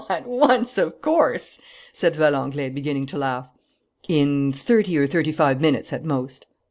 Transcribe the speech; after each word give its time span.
"At 0.09 0.25
once, 0.25 0.79
of 0.79 0.99
course?" 0.99 1.61
said 1.93 2.15
Valenglay, 2.15 2.69
beginning 2.73 3.05
to 3.05 3.19
laugh. 3.19 3.47
"In 4.07 4.51
thirty 4.51 4.97
or 4.97 5.05
thirty 5.05 5.31
five 5.31 5.61
minutes 5.61 5.93
at 5.93 6.03
most." 6.03 6.47